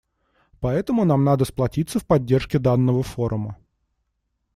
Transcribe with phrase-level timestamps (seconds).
[0.61, 3.55] Поэтому нам надо сплотиться в поддержке данного форума.